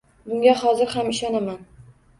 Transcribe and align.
Bunga 0.29 0.55
hozir 0.63 0.91
ham 0.97 1.15
ishonaman 1.15 1.65